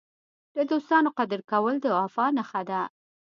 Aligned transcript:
د 0.55 0.57
دوستانو 0.71 1.09
قدر 1.17 1.39
کول 1.51 1.75
د 1.81 1.85
وفا 1.99 2.25
نښه 2.37 2.61
ده. 2.69 2.81